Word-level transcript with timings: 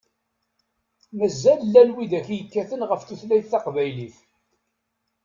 Mazal 1.17 1.59
llan 1.67 1.89
widak 1.95 2.27
i 2.33 2.35
yekkaten 2.37 2.85
ɣef 2.89 3.01
tutlayt 3.03 3.49
taqbaylit. 3.51 4.17